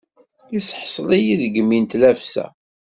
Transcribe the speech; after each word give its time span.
Iseḥṣel-iyi 0.57 1.35
deg 1.41 1.53
imi 1.61 1.77
n 1.79 1.85
tlafsa. 1.91 2.45